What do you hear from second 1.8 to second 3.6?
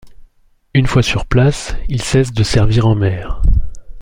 il cesse de servir en mer.